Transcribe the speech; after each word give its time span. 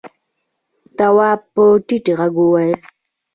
تواب 0.97 1.39
په 1.53 1.63
ټيټ 1.87 2.05
غږ 2.19 2.33
وويل: 2.41 2.79